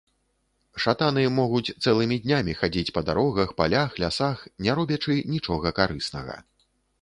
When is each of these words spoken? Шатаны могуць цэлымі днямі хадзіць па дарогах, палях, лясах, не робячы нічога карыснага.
Шатаны 0.83 1.25
могуць 1.39 1.75
цэлымі 1.83 2.17
днямі 2.23 2.55
хадзіць 2.61 2.93
па 2.95 3.03
дарогах, 3.09 3.53
палях, 3.61 3.99
лясах, 4.05 4.37
не 4.69 4.77
робячы 4.81 5.19
нічога 5.35 5.75
карыснага. 5.83 6.35